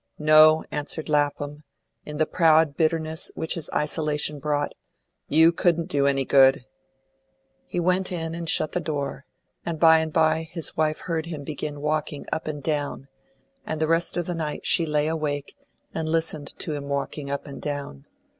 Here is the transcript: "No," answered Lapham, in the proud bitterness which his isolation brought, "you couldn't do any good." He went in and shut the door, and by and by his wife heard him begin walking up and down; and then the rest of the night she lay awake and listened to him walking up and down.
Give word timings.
"No," 0.17 0.65
answered 0.71 1.09
Lapham, 1.09 1.63
in 2.07 2.17
the 2.17 2.25
proud 2.25 2.75
bitterness 2.75 3.31
which 3.35 3.53
his 3.53 3.69
isolation 3.71 4.39
brought, 4.39 4.73
"you 5.27 5.51
couldn't 5.51 5.89
do 5.89 6.07
any 6.07 6.25
good." 6.25 6.65
He 7.67 7.79
went 7.79 8.11
in 8.11 8.33
and 8.33 8.49
shut 8.49 8.71
the 8.71 8.79
door, 8.79 9.25
and 9.63 9.79
by 9.79 9.99
and 9.99 10.11
by 10.11 10.41
his 10.51 10.75
wife 10.75 11.01
heard 11.01 11.27
him 11.27 11.43
begin 11.43 11.81
walking 11.81 12.25
up 12.31 12.47
and 12.47 12.63
down; 12.63 13.09
and 13.63 13.73
then 13.79 13.79
the 13.85 13.87
rest 13.87 14.17
of 14.17 14.25
the 14.25 14.33
night 14.33 14.65
she 14.65 14.87
lay 14.87 15.05
awake 15.07 15.55
and 15.93 16.09
listened 16.09 16.57
to 16.57 16.73
him 16.73 16.85
walking 16.87 17.29
up 17.29 17.45
and 17.45 17.61
down. 17.61 18.07